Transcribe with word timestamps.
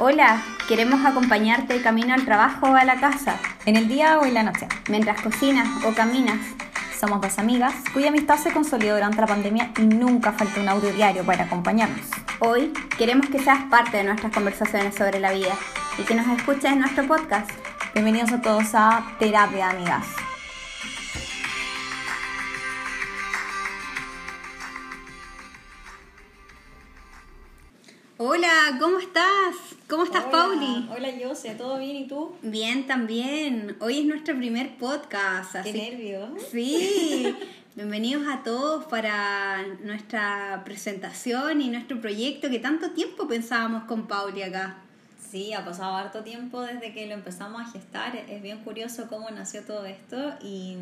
Hola, 0.00 0.42
queremos 0.66 1.04
acompañarte 1.04 1.80
camino 1.80 2.14
al 2.14 2.24
trabajo 2.24 2.66
o 2.66 2.74
a 2.74 2.84
la 2.84 2.98
casa, 2.98 3.38
en 3.64 3.76
el 3.76 3.86
día 3.86 4.18
o 4.18 4.24
en 4.24 4.34
la 4.34 4.42
noche, 4.42 4.66
mientras 4.88 5.22
cocinas 5.22 5.68
o 5.84 5.94
caminas. 5.94 6.40
Somos 6.98 7.20
dos 7.20 7.38
amigas 7.38 7.72
cuya 7.92 8.08
amistad 8.08 8.36
se 8.38 8.52
consolidó 8.52 8.96
durante 8.96 9.20
la 9.20 9.28
pandemia 9.28 9.70
y 9.78 9.82
nunca 9.82 10.32
faltó 10.32 10.60
un 10.60 10.68
audio 10.68 10.92
diario 10.92 11.22
para 11.22 11.44
acompañarnos. 11.44 12.06
Hoy 12.40 12.72
queremos 12.98 13.28
que 13.28 13.38
seas 13.38 13.62
parte 13.70 13.98
de 13.98 14.04
nuestras 14.04 14.32
conversaciones 14.32 14.96
sobre 14.96 15.20
la 15.20 15.30
vida 15.30 15.54
y 15.96 16.02
que 16.02 16.16
nos 16.16 16.26
escuches 16.26 16.72
en 16.72 16.80
nuestro 16.80 17.06
podcast. 17.06 17.48
Bienvenidos 17.94 18.32
a 18.32 18.42
todos 18.42 18.74
a 18.74 19.14
Terapia 19.20 19.70
Amigas. 19.70 20.06
Hola, 28.16 28.76
¿cómo 28.80 28.98
estás? 28.98 29.73
¿Cómo 29.86 30.04
estás, 30.04 30.24
Pauli? 30.24 30.88
Hola, 30.90 31.08
Jose, 31.22 31.54
¿todo 31.56 31.78
bien 31.78 31.96
y 31.96 32.08
tú? 32.08 32.34
Bien, 32.40 32.86
también. 32.86 33.76
Hoy 33.80 33.98
es 33.98 34.06
nuestro 34.06 34.34
primer 34.34 34.78
podcast. 34.78 35.56
Qué 35.62 35.74
nervios. 35.74 36.30
Sí. 36.50 37.36
Bienvenidos 37.76 38.26
a 38.26 38.42
todos 38.42 38.86
para 38.86 39.62
nuestra 39.82 40.62
presentación 40.64 41.60
y 41.60 41.68
nuestro 41.68 42.00
proyecto 42.00 42.48
que 42.48 42.60
tanto 42.60 42.92
tiempo 42.92 43.28
pensábamos 43.28 43.84
con 43.84 44.06
Pauli 44.06 44.42
acá. 44.42 44.78
Sí, 45.30 45.52
ha 45.52 45.66
pasado 45.66 45.94
harto 45.96 46.24
tiempo 46.24 46.62
desde 46.62 46.94
que 46.94 47.06
lo 47.06 47.12
empezamos 47.12 47.60
a 47.60 47.70
gestar. 47.70 48.16
Es 48.16 48.40
bien 48.40 48.64
curioso 48.64 49.06
cómo 49.10 49.30
nació 49.32 49.64
todo 49.64 49.84
esto 49.84 50.32
y 50.42 50.78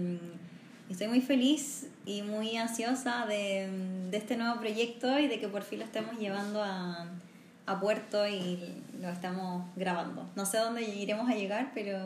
estoy 0.89 1.09
muy 1.09 1.23
feliz 1.23 1.89
y 2.07 2.23
muy 2.23 2.57
ansiosa 2.57 3.27
de, 3.27 3.69
de 4.13 4.17
este 4.17 4.37
nuevo 4.37 4.61
proyecto 4.61 5.19
y 5.19 5.27
de 5.27 5.41
que 5.41 5.49
por 5.49 5.63
fin 5.63 5.81
lo 5.81 5.87
estemos 5.87 6.17
llevando 6.21 6.63
a 6.63 7.09
a 7.67 7.79
puerto 7.79 8.27
y 8.27 8.59
lo 9.01 9.09
estamos 9.09 9.65
grabando. 9.77 10.29
No 10.35 10.47
sé 10.47 10.59
dónde 10.59 10.83
iremos 10.83 11.29
a 11.31 11.35
llegar, 11.35 11.71
pero 11.75 11.99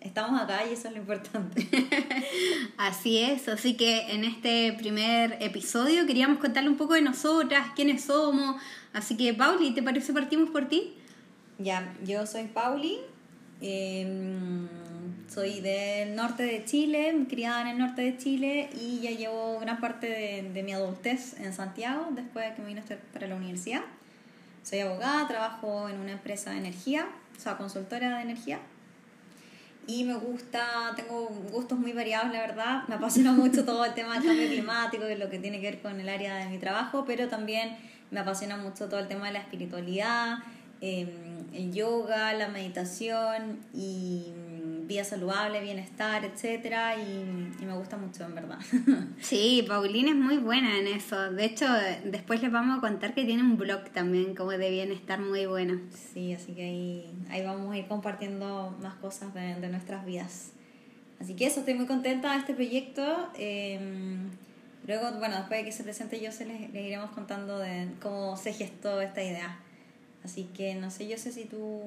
estamos 0.00 0.40
acá 0.40 0.64
y 0.68 0.72
eso 0.72 0.88
es 0.88 0.94
lo 0.94 1.00
importante. 1.00 1.68
así 2.78 3.18
es, 3.18 3.48
así 3.48 3.76
que 3.76 4.12
en 4.12 4.24
este 4.24 4.72
primer 4.74 5.38
episodio 5.40 6.06
queríamos 6.06 6.38
contarle 6.38 6.70
un 6.70 6.76
poco 6.76 6.94
de 6.94 7.02
nosotras, 7.02 7.68
quiénes 7.74 8.04
somos. 8.04 8.60
Así 8.92 9.16
que, 9.16 9.34
Pauli, 9.34 9.72
¿te 9.72 9.82
parece 9.82 10.12
partimos 10.12 10.50
por 10.50 10.68
ti? 10.68 10.94
Ya, 11.58 11.94
yo 12.04 12.26
soy 12.26 12.44
Pauli, 12.44 12.98
em, 13.60 14.68
soy 15.28 15.60
del 15.60 16.14
norte 16.14 16.44
de 16.44 16.64
Chile, 16.64 17.26
criada 17.28 17.62
en 17.62 17.66
el 17.68 17.78
norte 17.78 18.02
de 18.02 18.16
Chile 18.16 18.70
y 18.80 19.00
ya 19.00 19.10
llevo 19.10 19.58
gran 19.60 19.80
parte 19.80 20.08
de, 20.08 20.50
de 20.52 20.62
mi 20.62 20.72
adultez 20.72 21.38
en 21.40 21.52
Santiago 21.52 22.08
después 22.10 22.48
de 22.48 22.54
que 22.54 22.62
me 22.62 22.68
vine 22.68 22.80
a 22.80 22.82
estar 22.82 22.98
para 23.12 23.26
la 23.26 23.36
universidad. 23.36 23.82
Soy 24.62 24.80
abogada, 24.80 25.26
trabajo 25.26 25.88
en 25.88 25.98
una 25.98 26.12
empresa 26.12 26.50
de 26.50 26.58
energía, 26.58 27.06
o 27.36 27.40
sea, 27.40 27.56
consultora 27.56 28.16
de 28.16 28.22
energía. 28.22 28.60
Y 29.86 30.04
me 30.04 30.14
gusta, 30.14 30.92
tengo 30.94 31.26
gustos 31.50 31.78
muy 31.78 31.92
variados, 31.92 32.32
la 32.32 32.40
verdad. 32.40 32.82
Me 32.86 32.94
apasiona 32.94 33.32
mucho 33.32 33.64
todo 33.64 33.84
el 33.84 33.94
tema 33.94 34.14
del 34.14 34.24
cambio 34.24 34.48
climático 34.48 35.08
y 35.08 35.16
lo 35.16 35.28
que 35.28 35.38
tiene 35.38 35.60
que 35.60 35.70
ver 35.70 35.82
con 35.82 35.98
el 35.98 36.08
área 36.08 36.36
de 36.36 36.46
mi 36.46 36.58
trabajo, 36.58 37.04
pero 37.04 37.28
también 37.28 37.76
me 38.10 38.20
apasiona 38.20 38.56
mucho 38.56 38.88
todo 38.88 39.00
el 39.00 39.08
tema 39.08 39.26
de 39.26 39.32
la 39.32 39.38
espiritualidad, 39.40 40.38
em, 40.80 41.08
el 41.52 41.72
yoga, 41.72 42.32
la 42.34 42.48
meditación 42.48 43.58
y 43.74 44.32
vida 44.86 45.04
saludable, 45.04 45.60
bienestar, 45.60 46.24
etcétera, 46.24 46.96
y, 46.96 47.64
me 47.64 47.74
gusta 47.74 47.96
mucho, 47.96 48.24
en 48.24 48.34
verdad. 48.34 48.58
Sí, 49.20 49.64
Paulina 49.66 50.10
es 50.10 50.16
muy 50.16 50.38
buena 50.38 50.78
en 50.78 50.86
eso. 50.86 51.30
De 51.30 51.44
hecho, 51.44 51.66
después 52.04 52.42
les 52.42 52.50
vamos 52.50 52.78
a 52.78 52.80
contar 52.80 53.14
que 53.14 53.24
tiene 53.24 53.42
un 53.42 53.56
blog 53.56 53.90
también 53.90 54.34
como 54.34 54.50
de 54.50 54.70
bienestar 54.70 55.20
muy 55.20 55.46
bueno. 55.46 55.80
Sí, 56.12 56.32
así 56.32 56.52
que 56.52 56.64
ahí, 56.64 57.10
ahí 57.30 57.44
vamos 57.44 57.72
a 57.72 57.78
ir 57.78 57.86
compartiendo 57.86 58.76
más 58.82 58.94
cosas 58.94 59.32
de, 59.34 59.54
de 59.56 59.68
nuestras 59.68 60.04
vidas. 60.04 60.52
Así 61.20 61.34
que 61.34 61.46
eso, 61.46 61.60
estoy 61.60 61.74
muy 61.74 61.86
contenta 61.86 62.32
de 62.32 62.38
este 62.38 62.52
proyecto. 62.52 63.30
Em, 63.38 64.30
luego, 64.86 65.12
bueno, 65.18 65.36
después 65.36 65.60
de 65.60 65.64
que 65.64 65.72
se 65.72 65.84
presente 65.84 66.20
yo, 66.20 66.32
se 66.32 66.44
les, 66.44 66.72
les 66.72 66.84
iremos 66.84 67.10
contando 67.12 67.58
de 67.58 67.88
cómo 68.00 68.36
se 68.36 68.52
gestó 68.52 69.00
esta 69.00 69.22
idea. 69.22 69.60
Así 70.24 70.48
que 70.54 70.74
no 70.74 70.90
sé, 70.90 71.06
yo 71.08 71.16
sé 71.18 71.30
si 71.30 71.44
tú 71.44 71.80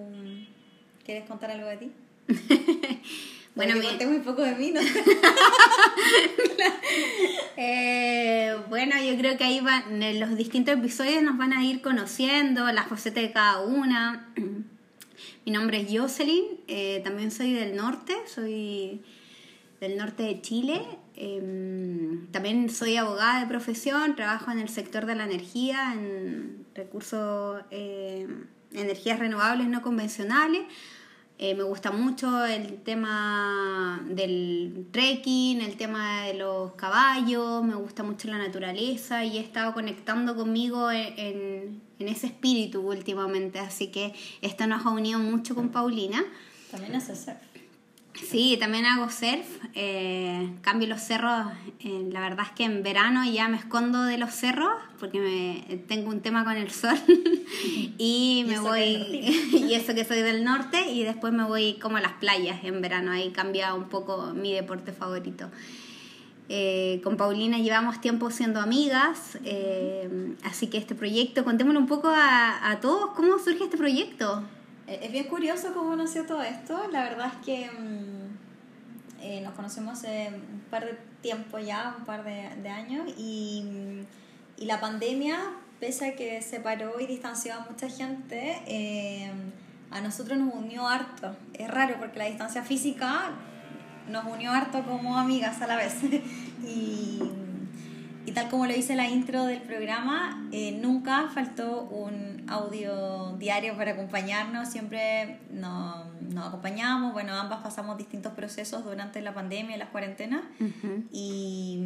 quieres 1.05 1.25
contar 1.27 1.51
algo 1.51 1.67
de 1.67 1.77
ti. 1.77 1.91
bueno, 3.55 3.75
me 3.75 3.83
conté 3.83 4.07
muy 4.07 4.19
poco 4.19 4.41
de 4.41 4.55
mí, 4.55 4.71
¿no? 4.71 4.81
eh, 7.57 8.55
bueno, 8.69 8.95
yo 9.03 9.17
creo 9.17 9.37
que 9.37 9.43
ahí 9.43 9.61
van, 9.61 10.01
en 10.01 10.19
los 10.19 10.35
distintos 10.35 10.75
episodios 10.75 11.23
nos 11.23 11.37
van 11.37 11.53
a 11.53 11.63
ir 11.63 11.81
conociendo 11.81 12.71
las 12.71 12.87
facetas 12.87 13.23
de 13.23 13.31
cada 13.31 13.61
una. 13.61 14.33
Mi 15.45 15.51
nombre 15.51 15.81
es 15.81 15.87
Jocelyn, 15.91 16.43
eh, 16.67 17.01
también 17.03 17.31
soy 17.31 17.53
del 17.53 17.75
norte, 17.75 18.15
soy 18.27 19.01
del 19.79 19.97
norte 19.97 20.23
de 20.23 20.41
Chile. 20.41 20.81
Em, 21.17 22.27
también 22.31 22.69
soy 22.69 22.97
abogada 22.97 23.39
de 23.39 23.47
profesión, 23.47 24.15
trabajo 24.15 24.51
en 24.51 24.59
el 24.59 24.67
sector 24.67 25.05
de 25.05 25.15
la 25.15 25.23
energía, 25.23 25.93
en 25.93 26.65
recursos, 26.75 27.63
eh, 27.71 28.27
energías 28.73 29.19
renovables 29.19 29.67
no 29.67 29.81
convencionales. 29.81 30.63
Eh, 31.37 31.53
me 31.53 31.63
gusta 31.63 31.91
mucho 31.91 32.45
el 32.45 32.81
tema 32.83 34.01
del 34.07 34.87
trekking, 34.91 35.59
el 35.59 35.75
tema 35.75 36.23
de 36.23 36.35
los 36.35 36.73
caballos, 36.75 37.61
me 37.61 37.75
gusta 37.75 38.03
mucho 38.03 38.29
la 38.29 38.37
naturaleza 38.37 39.25
y 39.25 39.37
he 39.37 39.41
estado 39.41 39.73
conectando 39.73 40.37
conmigo 40.37 40.89
en, 40.91 41.81
en 41.99 42.07
ese 42.07 42.27
espíritu 42.27 42.79
últimamente, 42.81 43.59
así 43.59 43.87
que 43.87 44.13
esto 44.41 44.65
nos 44.65 44.85
ha 44.85 44.91
unido 44.91 45.19
mucho 45.19 45.55
con 45.55 45.69
Paulina. 45.69 46.23
También 46.71 46.95
hace 46.95 47.15
surf. 47.15 47.54
Sí, 48.23 48.57
también 48.59 48.85
hago 48.85 49.09
surf, 49.09 49.45
eh, 49.73 50.49
cambio 50.61 50.87
los 50.87 51.01
cerros, 51.01 51.47
eh, 51.79 52.07
la 52.11 52.21
verdad 52.21 52.45
es 52.45 52.51
que 52.53 52.63
en 52.63 52.81
verano 52.81 53.29
ya 53.29 53.47
me 53.49 53.57
escondo 53.57 54.03
de 54.03 54.17
los 54.17 54.33
cerros 54.33 54.71
porque 54.99 55.19
me, 55.19 55.77
tengo 55.87 56.09
un 56.09 56.21
tema 56.21 56.43
con 56.45 56.55
el 56.55 56.71
sol 56.71 56.97
y 57.97 58.45
me 58.47 58.59
voy, 58.59 58.81
y 59.51 59.73
eso 59.73 59.93
que 59.93 60.05
soy 60.05 60.21
del 60.21 60.43
norte 60.43 60.89
y 60.89 61.03
después 61.03 61.33
me 61.33 61.43
voy 61.43 61.73
como 61.75 61.97
a 61.97 62.01
las 62.01 62.13
playas 62.13 62.63
en 62.63 62.81
verano, 62.81 63.11
ahí 63.11 63.31
cambia 63.31 63.73
un 63.73 63.89
poco 63.89 64.33
mi 64.33 64.53
deporte 64.53 64.93
favorito. 64.93 65.49
Eh, 66.47 67.01
con 67.03 67.17
Paulina 67.17 67.57
llevamos 67.57 67.99
tiempo 68.01 68.29
siendo 68.29 68.61
amigas, 68.61 69.37
así 70.43 70.67
que 70.67 70.77
este 70.77 70.95
proyecto, 70.95 71.43
contémosle 71.43 71.79
un 71.79 71.87
poco 71.87 72.07
a, 72.07 72.69
a 72.69 72.79
todos 72.79 73.11
cómo 73.11 73.39
surge 73.39 73.65
este 73.65 73.77
proyecto. 73.77 74.43
Eh, 74.87 74.99
es 75.03 75.11
bien 75.11 75.25
curioso 75.25 75.73
cómo 75.73 75.95
nació 75.95 76.25
todo 76.25 76.43
esto. 76.43 76.87
La 76.91 77.03
verdad 77.03 77.31
es 77.33 77.45
que 77.45 77.71
mm, 77.71 79.21
eh, 79.21 79.41
nos 79.41 79.53
conocemos 79.53 79.99
hace 79.99 80.29
un 80.29 80.61
par 80.69 80.85
de 80.85 80.97
tiempo 81.21 81.57
ya, 81.59 81.95
un 81.97 82.05
par 82.05 82.23
de, 82.23 82.69
años, 82.69 83.09
y, 83.17 83.63
mm, 83.63 84.61
y, 84.61 84.65
la 84.65 84.79
pandemia, 84.79 85.37
pese 85.79 86.09
a 86.09 86.15
que 86.15 86.41
separó 86.41 86.99
y 86.99 87.07
distanció 87.07 87.55
a 87.55 87.59
mucha 87.61 87.89
gente, 87.89 88.61
eh, 88.67 89.31
a 89.91 90.01
nosotros 90.01 90.37
nos 90.37 90.53
unió 90.53 90.87
harto. 90.87 91.35
Es 91.53 91.69
raro 91.69 91.95
porque 91.99 92.19
la 92.19 92.25
distancia 92.25 92.63
física 92.63 93.31
nos 94.09 94.25
unió 94.25 94.51
harto 94.51 94.83
como 94.83 95.17
amigas 95.17 95.61
a 95.61 95.67
la 95.67 95.77
vez. 95.77 95.95
tal 98.35 98.49
como 98.49 98.67
lo 98.67 98.73
dice 98.73 98.95
la 98.95 99.07
intro 99.07 99.45
del 99.45 99.61
programa, 99.61 100.47
eh, 100.51 100.73
nunca 100.73 101.29
faltó 101.33 101.83
un 101.83 102.43
audio 102.49 103.35
diario 103.37 103.77
para 103.77 103.91
acompañarnos, 103.91 104.67
siempre 104.67 105.39
nos, 105.51 106.05
nos, 106.21 106.49
acompañamos, 106.49 107.13
bueno, 107.13 107.33
ambas 107.33 107.61
pasamos 107.63 107.97
distintos 107.97 108.33
procesos 108.33 108.83
durante 108.83 109.21
la 109.21 109.33
pandemia 109.33 109.77
y 109.77 109.79
las 109.79 109.89
cuarentenas. 109.89 110.41
Y, 111.11 111.79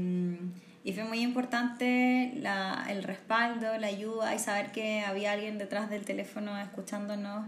y, 0.83 0.93
fue 0.93 1.03
muy 1.03 1.21
importante 1.21 2.33
la, 2.37 2.87
el 2.89 3.03
respaldo, 3.03 3.77
la 3.77 3.87
ayuda 3.87 4.33
y 4.33 4.39
saber 4.39 4.71
que 4.71 5.01
había 5.01 5.33
alguien 5.33 5.59
detrás 5.59 5.89
del 5.91 6.03
teléfono 6.03 6.57
escuchándonos 6.57 7.45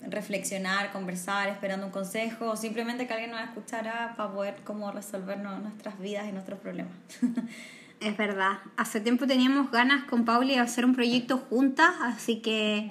reflexionar, 0.00 0.90
conversar, 0.90 1.48
esperando 1.48 1.86
un 1.86 1.92
consejo, 1.92 2.46
o 2.46 2.56
simplemente 2.56 3.06
que 3.06 3.12
alguien 3.12 3.30
nos 3.30 3.42
escuchara 3.42 4.14
para 4.16 4.32
poder 4.32 4.56
cómo 4.64 4.90
resolver 4.90 5.38
nuestras 5.38 5.98
vidas 5.98 6.26
y 6.28 6.32
nuestros 6.32 6.58
problemas. 6.60 6.94
Es 8.00 8.16
verdad. 8.16 8.58
Hace 8.76 9.00
tiempo 9.00 9.26
teníamos 9.26 9.70
ganas 9.70 10.04
con 10.04 10.24
Pauli 10.24 10.54
de 10.54 10.60
hacer 10.60 10.84
un 10.84 10.94
proyecto 10.94 11.38
juntas, 11.38 11.94
así 12.02 12.40
que 12.40 12.90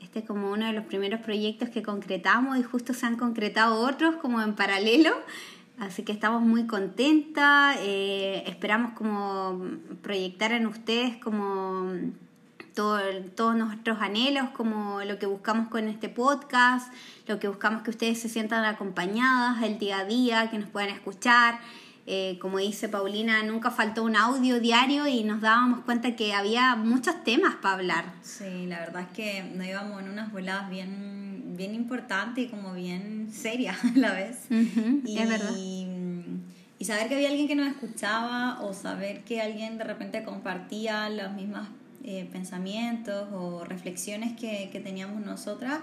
este 0.00 0.20
es 0.20 0.24
como 0.24 0.50
uno 0.50 0.66
de 0.66 0.72
los 0.72 0.84
primeros 0.86 1.20
proyectos 1.20 1.68
que 1.68 1.84
concretamos 1.84 2.58
y 2.58 2.64
justo 2.64 2.92
se 2.92 3.06
han 3.06 3.16
concretado 3.16 3.80
otros 3.86 4.16
como 4.16 4.42
en 4.42 4.56
paralelo. 4.56 5.12
Así 5.78 6.02
que 6.02 6.12
estamos 6.12 6.42
muy 6.42 6.66
contentas, 6.66 7.76
eh, 7.80 8.42
esperamos 8.46 8.92
como 8.92 9.64
proyectar 10.02 10.52
en 10.52 10.66
ustedes 10.66 11.16
como 11.18 11.92
todo, 12.74 12.98
todos 13.36 13.54
nuestros 13.54 14.00
anhelos, 14.00 14.50
como 14.50 15.00
lo 15.04 15.18
que 15.18 15.26
buscamos 15.26 15.68
con 15.68 15.88
este 15.88 16.08
podcast, 16.08 16.92
lo 17.28 17.38
que 17.38 17.46
buscamos 17.46 17.82
que 17.82 17.90
ustedes 17.90 18.20
se 18.20 18.28
sientan 18.28 18.64
acompañadas 18.64 19.62
el 19.62 19.78
día 19.78 20.00
a 20.00 20.04
día, 20.04 20.50
que 20.50 20.58
nos 20.58 20.68
puedan 20.68 20.90
escuchar, 20.90 21.60
Eh, 22.06 22.38
como 22.40 22.58
dice 22.58 22.88
Paulina, 22.88 23.42
nunca 23.42 23.70
faltó 23.70 24.02
un 24.04 24.16
audio 24.16 24.58
diario 24.58 25.06
y 25.06 25.22
nos 25.22 25.40
dábamos 25.40 25.80
cuenta 25.84 26.16
que 26.16 26.32
había 26.32 26.74
muchos 26.76 27.22
temas 27.24 27.56
para 27.56 27.74
hablar. 27.74 28.04
Sí, 28.22 28.66
la 28.66 28.80
verdad 28.80 29.02
es 29.02 29.08
que 29.16 29.42
nos 29.54 29.66
íbamos 29.66 30.02
en 30.02 30.08
unas 30.08 30.32
voladas 30.32 30.70
bien, 30.70 31.54
bien 31.56 31.74
importantes 31.74 32.44
y 32.44 32.48
como 32.48 32.72
bien 32.72 33.30
serias 33.32 33.76
a 33.84 33.98
la 33.98 34.12
vez. 34.12 34.38
y, 34.50 35.18
es 35.18 35.28
verdad. 35.28 35.54
Y 35.56 36.84
saber 36.86 37.08
que 37.08 37.14
había 37.14 37.28
alguien 37.28 37.46
que 37.46 37.54
nos 37.54 37.68
escuchaba 37.68 38.62
o 38.62 38.72
saber 38.72 39.22
que 39.24 39.42
alguien 39.42 39.76
de 39.76 39.84
repente 39.84 40.24
compartía 40.24 41.10
los 41.10 41.32
mismos 41.34 41.68
eh, 42.02 42.26
pensamientos 42.32 43.28
o 43.34 43.64
reflexiones 43.66 44.34
que, 44.34 44.70
que 44.72 44.80
teníamos 44.80 45.24
nosotras 45.24 45.80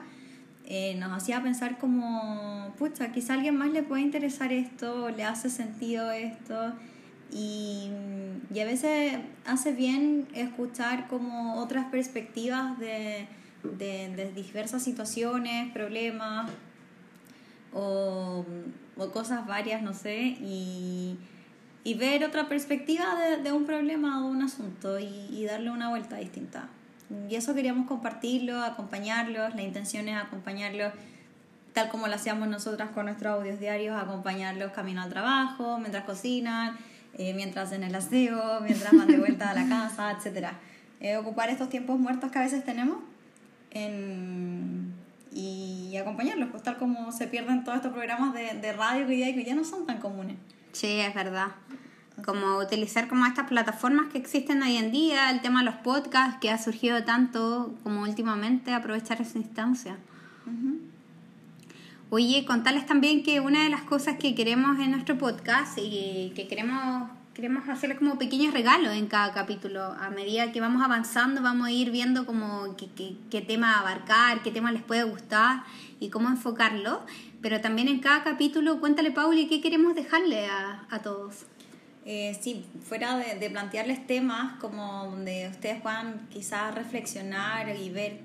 eh, 0.69 0.95
nos 0.95 1.13
hacía 1.13 1.41
pensar 1.41 1.77
como, 1.77 2.73
pucha, 2.77 3.13
quizá 3.13 3.33
a 3.33 3.35
alguien 3.37 3.55
más 3.55 3.69
le 3.69 3.83
puede 3.83 4.01
interesar 4.01 4.51
esto, 4.51 5.09
le 5.09 5.23
hace 5.23 5.49
sentido 5.49 6.11
esto. 6.11 6.73
Y, 7.31 7.89
y, 8.53 8.59
a 8.59 8.65
veces 8.65 9.17
hace 9.45 9.71
bien 9.71 10.27
escuchar 10.33 11.07
como 11.07 11.55
otras 11.55 11.85
perspectivas 11.85 12.77
de, 12.79 13.27
de, 13.63 14.13
de 14.13 14.31
diversas 14.33 14.83
situaciones, 14.83 15.71
problemas 15.71 16.51
o, 17.73 18.45
o, 18.97 19.11
cosas 19.11 19.47
varias, 19.47 19.81
no 19.81 19.93
sé, 19.93 20.37
y, 20.41 21.17
y 21.85 21.93
ver 21.93 22.25
otra 22.25 22.49
perspectiva 22.49 23.05
de, 23.41 23.51
un 23.53 23.65
problema 23.65 24.25
o 24.25 24.27
un 24.27 24.41
asunto 24.41 24.99
y 24.99 25.45
darle 25.45 25.71
una 25.71 25.89
vuelta 25.89 26.17
distinta. 26.17 26.69
Y 27.30 27.36
eso 27.36 27.54
queríamos 27.54 27.88
compartirlo, 27.88 28.62
acompañarlos. 28.62 29.56
La 29.56 29.62
intención 29.62 30.09
es 30.09 30.18
acompañarlos 30.18 30.94
tal 31.74 31.89
como 31.89 32.07
lo 32.07 32.15
hacíamos 32.15 32.48
nosotras 32.48 32.89
con 32.89 33.06
nuestros 33.06 33.33
audios 33.36 33.59
diarios, 33.59 33.95
acompañarlos 33.95 34.71
camino 34.71 35.04
al 35.04 35.12
trabajo, 35.12 35.77
mientras 35.77 36.06
cocinan, 36.06 36.75
eh, 37.19 37.36
mientras 37.36 37.71
en 37.71 37.83
el 37.83 37.94
aseo, 37.94 38.62
mientras 38.62 38.92
van 38.98 39.07
de 39.07 39.18
vuelta 39.18 39.51
a 39.51 39.54
la 39.54 39.68
casa, 39.69 40.12
etc. 40.12 40.54
Eh, 41.00 41.18
ocupar 41.18 41.50
estos 41.50 41.69
tiempos 41.69 42.00
muertos 42.00 42.31
que 42.31 42.39
a 42.39 42.42
veces 42.42 42.65
tenemos 42.65 42.98
en, 43.69 44.92
y 45.31 45.95
acompañarlos, 45.98 46.50
pues 46.50 46.63
tal 46.63 46.77
como 46.77 47.12
se 47.12 47.27
pierden 47.27 47.63
todos 47.63 47.75
estos 47.75 47.94
programas 47.94 48.33
de, 48.33 48.56
de 48.59 48.74
radio 48.74 49.06
que 49.06 49.19
ya, 49.19 49.31
que 49.31 49.44
ya 49.44 49.54
no 49.54 49.63
son 49.63 49.86
tan 49.86 50.00
comunes. 50.00 50.36
Sí, 50.71 51.00
es 51.00 51.13
verdad 51.13 51.50
como 52.25 52.57
utilizar 52.57 53.07
como 53.07 53.25
estas 53.25 53.47
plataformas 53.47 54.07
que 54.11 54.17
existen 54.17 54.61
hoy 54.63 54.77
en 54.77 54.91
día, 54.91 55.29
el 55.29 55.41
tema 55.41 55.59
de 55.59 55.65
los 55.65 55.75
podcasts 55.75 56.37
que 56.41 56.49
ha 56.49 56.57
surgido 56.57 57.03
tanto 57.03 57.73
como 57.83 58.01
últimamente, 58.01 58.73
aprovechar 58.73 59.21
esa 59.21 59.37
instancia. 59.37 59.97
Oye, 62.09 62.45
contarles 62.45 62.85
también 62.85 63.23
que 63.23 63.39
una 63.39 63.63
de 63.63 63.69
las 63.69 63.81
cosas 63.81 64.17
que 64.17 64.33
queremos 64.33 64.79
en 64.79 64.91
nuestro 64.91 65.17
podcast 65.17 65.77
y 65.77 66.31
que 66.35 66.47
queremos 66.47 67.09
queremos 67.37 67.69
hacerles 67.69 67.99
como 67.99 68.17
pequeños 68.17 68.51
regalos 68.51 68.93
en 68.93 69.05
cada 69.05 69.31
capítulo. 69.31 69.83
A 69.83 70.09
medida 70.09 70.51
que 70.51 70.59
vamos 70.59 70.81
avanzando, 70.81 71.43
vamos 71.43 71.67
a 71.67 71.71
ir 71.71 71.91
viendo 71.91 72.25
como 72.25 72.75
qué, 72.77 72.87
qué, 72.95 73.15
qué 73.29 73.41
tema 73.41 73.77
abarcar, 73.77 74.41
qué 74.41 74.49
tema 74.49 74.71
les 74.71 74.81
puede 74.81 75.03
gustar 75.03 75.63
y 75.99 76.09
cómo 76.09 76.29
enfocarlo. 76.29 77.05
Pero 77.39 77.61
también 77.61 77.89
en 77.89 77.99
cada 77.99 78.23
capítulo, 78.23 78.79
cuéntale, 78.79 79.11
Pauli, 79.11 79.47
qué 79.47 79.61
queremos 79.61 79.93
dejarle 79.93 80.47
a, 80.47 80.87
a 80.89 80.99
todos. 81.03 81.45
Eh, 82.09 82.38
sí, 82.39 82.65
fuera 82.86 83.18
de, 83.18 83.36
de, 83.36 83.50
plantearles 83.50 84.07
temas 84.07 84.57
como 84.62 85.07
donde 85.12 85.50
ustedes 85.50 85.81
puedan 85.81 86.30
quizás 86.30 86.74
reflexionar 86.74 87.75
y 87.75 87.89
ver 87.89 88.21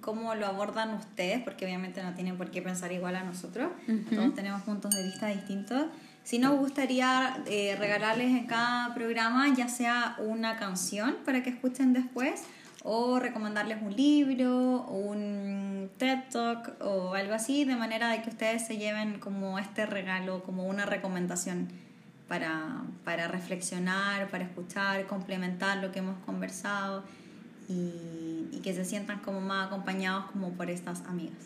cómo 0.00 0.34
lo 0.34 0.46
abordan 0.46 0.94
ustedes, 0.94 1.42
porque 1.42 1.66
obviamente 1.66 2.02
no 2.02 2.14
tienen 2.14 2.38
por 2.38 2.50
qué 2.50 2.62
pensar 2.62 2.90
igual 2.90 3.16
a 3.16 3.24
nosotros, 3.24 3.70
uh 3.86 3.90
-huh. 3.92 4.16
todos 4.16 4.34
tenemos 4.34 4.62
puntos 4.62 4.94
de 4.94 5.02
vista 5.02 5.26
distintos. 5.26 5.88
Sí 6.24 6.38
nos 6.38 6.58
gustaría 6.58 7.42
eh, 7.46 7.76
regalarles 7.78 8.28
en 8.28 8.46
cada 8.46 8.94
programa 8.94 9.46
ya 9.54 9.68
sea 9.68 10.16
una 10.18 10.56
canción 10.56 11.16
para 11.26 11.42
que 11.42 11.50
escuchen 11.50 11.92
después 11.92 12.44
o 12.82 13.18
recomendarles 13.18 13.82
un 13.82 13.94
libro, 13.94 14.86
un 14.86 15.90
TED 15.98 16.20
Talk 16.32 16.76
o 16.80 17.12
algo 17.12 17.34
así, 17.34 17.66
de 17.66 17.76
manera 17.76 18.08
de 18.08 18.22
que 18.22 18.30
ustedes 18.30 18.66
se 18.66 18.78
lleven 18.78 19.18
como 19.18 19.58
este 19.58 19.84
regalo, 19.84 20.42
como 20.44 20.64
una 20.64 20.86
recomendación 20.86 21.68
para, 22.28 22.82
para 23.04 23.26
reflexionar, 23.26 24.30
para 24.30 24.44
escuchar, 24.44 25.06
complementar 25.06 25.78
lo 25.78 25.90
que 25.90 26.00
hemos 26.00 26.18
conversado 26.24 27.04
y, 27.68 28.48
y, 28.52 28.60
que 28.62 28.74
se 28.74 28.84
sientan 28.84 29.20
como 29.20 29.40
más 29.40 29.66
acompañados 29.66 30.30
como 30.30 30.52
por 30.52 30.70
estas 30.70 31.00
amigas. 31.06 31.38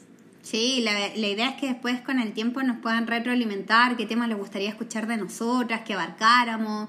Sí, 0.43 0.81
la, 0.83 0.93
la 0.93 1.27
idea 1.29 1.51
es 1.51 1.57
que 1.57 1.69
después 1.69 2.01
con 2.01 2.19
el 2.19 2.33
tiempo 2.33 2.63
nos 2.63 2.79
puedan 2.79 3.07
retroalimentar 3.07 3.97
qué 3.97 4.07
temas 4.07 4.29
les 4.29 4.37
gustaría 4.37 4.69
escuchar 4.69 5.07
de 5.07 5.17
nosotras, 5.17 5.83
que 5.83 5.95
abarcáramos 5.95 6.89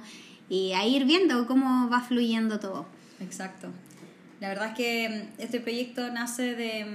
y 0.50 0.74
a 0.74 0.86
ir 0.86 1.06
viendo 1.06 1.45
cómo 1.45 1.90
va 1.90 2.01
fluyendo 2.01 2.60
todo. 2.60 2.88
Exacto. 3.19 3.69
La 4.40 4.50
verdad 4.50 4.69
es 4.69 4.74
que 4.74 5.30
este 5.38 5.60
proyecto 5.60 6.12
nace 6.12 6.56
de 6.56 6.86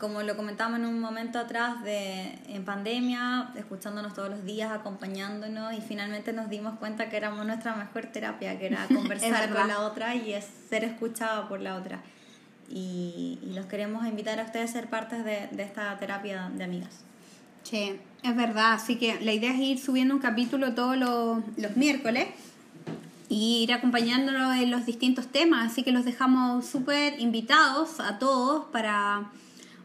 como 0.00 0.22
lo 0.22 0.34
comentamos 0.36 0.80
en 0.80 0.86
un 0.86 0.98
momento 0.98 1.38
atrás 1.38 1.84
de 1.84 2.38
en 2.48 2.64
pandemia, 2.64 3.50
escuchándonos 3.54 4.14
todos 4.14 4.30
los 4.30 4.44
días, 4.44 4.72
acompañándonos 4.72 5.74
y 5.74 5.82
finalmente 5.82 6.32
nos 6.32 6.48
dimos 6.48 6.78
cuenta 6.78 7.10
que 7.10 7.18
éramos 7.18 7.44
nuestra 7.44 7.76
mejor 7.76 8.06
terapia, 8.06 8.58
que 8.58 8.66
era 8.66 8.86
conversar 8.94 9.52
con 9.52 9.68
la 9.68 9.80
otra 9.80 10.14
y 10.14 10.32
es 10.32 10.48
ser 10.70 10.84
escuchado 10.84 11.48
por 11.48 11.60
la 11.60 11.76
otra. 11.76 12.00
Y, 12.70 13.38
y, 13.42 13.52
los 13.52 13.66
queremos 13.66 14.06
invitar 14.06 14.38
a 14.40 14.44
ustedes 14.44 14.70
a 14.70 14.72
ser 14.72 14.88
parte 14.88 15.22
de, 15.22 15.48
de 15.50 15.62
esta 15.64 15.98
terapia 15.98 16.50
de 16.54 16.64
amigas. 16.64 17.00
Sí, 17.64 17.98
es 18.22 18.36
verdad, 18.36 18.74
así 18.74 18.96
que 18.96 19.20
la 19.20 19.32
idea 19.32 19.52
es 19.52 19.58
ir 19.58 19.78
subiendo 19.78 20.14
un 20.14 20.20
capítulo 20.20 20.72
todos 20.74 20.96
los, 20.96 21.42
los 21.56 21.76
miércoles 21.76 22.28
y 23.28 23.64
ir 23.64 23.72
acompañándonos 23.72 24.56
en 24.56 24.70
los 24.70 24.86
distintos 24.86 25.26
temas, 25.26 25.72
así 25.72 25.82
que 25.82 25.92
los 25.92 26.04
dejamos 26.04 26.64
súper 26.64 27.20
invitados 27.20 28.00
a 28.00 28.18
todos 28.18 28.66
para 28.66 29.30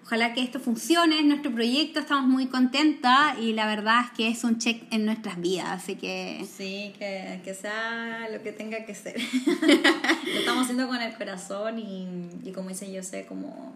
Ojalá 0.06 0.36
que 0.36 0.44
esto 0.44 0.60
funcione, 0.60 1.19
en 1.19 1.30
nuestro 1.30 1.52
proyecto 1.52 2.00
estamos 2.00 2.28
muy 2.28 2.46
contentas 2.46 3.40
y 3.40 3.54
la 3.54 3.66
verdad 3.66 4.02
es 4.06 4.12
que 4.12 4.28
es 4.28 4.44
un 4.44 4.60
check 4.60 4.84
en 4.92 5.04
nuestras 5.04 5.42
vidas, 5.42 5.68
así 5.68 5.96
que... 5.96 6.46
Sí, 6.46 6.94
que, 7.00 7.42
que 7.44 7.56
sea 7.56 8.30
lo 8.31 8.44
que 8.44 8.52
tenga 8.52 8.86
que 8.86 8.94
ser. 8.94 9.16
lo 9.48 10.40
estamos 10.40 10.66
haciendo 10.66 10.88
con 10.88 11.02
el 11.02 11.16
corazón 11.16 11.80
y, 11.80 12.30
y 12.44 12.52
como 12.52 12.69
dice 12.69 12.92
yo 12.94 13.02
sé, 13.02 13.25
como 13.25 13.74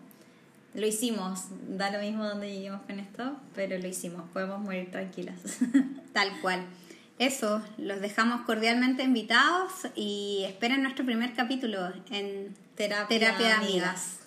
lo 0.75 0.85
hicimos, 0.85 1.45
da 1.67 1.89
lo 1.89 1.99
mismo 1.99 2.23
donde 2.23 2.53
lleguemos 2.53 2.81
con 2.83 2.99
esto, 2.99 3.35
pero 3.55 3.79
lo 3.79 3.87
hicimos, 3.87 4.29
podemos 4.31 4.59
morir 4.59 4.91
tranquilas. 4.91 5.39
Tal 6.13 6.29
cual. 6.41 6.63
Eso, 7.17 7.63
los 7.79 8.01
dejamos 8.01 8.41
cordialmente 8.41 9.01
invitados 9.01 9.71
y 9.95 10.43
esperen 10.47 10.83
nuestro 10.83 11.05
primer 11.05 11.33
capítulo 11.33 11.91
en 12.11 12.55
Terapia, 12.75 13.19
Terapia 13.19 13.57
amigas. 13.57 14.18